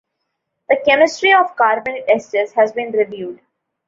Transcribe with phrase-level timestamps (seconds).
[0.67, 3.39] The chemistry of carbonate esters has been reviewed.